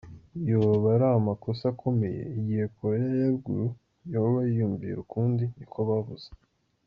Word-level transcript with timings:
Yoba 0.49 0.87
ari 0.95 1.05
"amakosa 1.19 1.63
akomeye" 1.73 2.21
igihe 2.37 2.65
Korea 2.77 3.11
ya 3.21 3.29
Ruguru 3.33 3.65
yoba 4.13 4.39
yiyumvira 4.47 4.97
ukundi, 5.05 5.43
niko 5.57 5.79
bavuze. 5.91 6.27